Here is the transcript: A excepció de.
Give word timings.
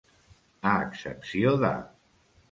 A 0.69 0.71
excepció 0.85 1.51
de. 1.65 1.71